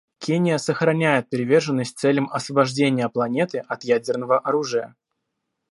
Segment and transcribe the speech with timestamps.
[0.17, 4.95] Кения сохраняет приверженность целям освобождения планеты от ядерного оружия.